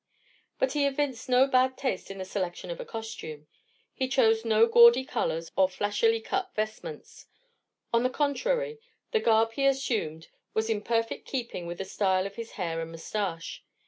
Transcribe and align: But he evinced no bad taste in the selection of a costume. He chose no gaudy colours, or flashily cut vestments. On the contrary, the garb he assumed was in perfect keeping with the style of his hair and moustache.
But 0.57 0.71
he 0.71 0.87
evinced 0.87 1.29
no 1.29 1.45
bad 1.45 1.77
taste 1.77 2.09
in 2.09 2.17
the 2.17 2.25
selection 2.25 2.71
of 2.71 2.79
a 2.79 2.85
costume. 2.85 3.45
He 3.93 4.07
chose 4.07 4.43
no 4.43 4.65
gaudy 4.65 5.05
colours, 5.05 5.51
or 5.55 5.69
flashily 5.69 6.19
cut 6.19 6.55
vestments. 6.55 7.27
On 7.93 8.01
the 8.01 8.09
contrary, 8.09 8.79
the 9.11 9.19
garb 9.19 9.51
he 9.51 9.67
assumed 9.67 10.29
was 10.55 10.71
in 10.71 10.81
perfect 10.81 11.27
keeping 11.27 11.67
with 11.67 11.77
the 11.77 11.85
style 11.85 12.25
of 12.25 12.35
his 12.35 12.53
hair 12.53 12.81
and 12.81 12.89
moustache. 12.91 13.63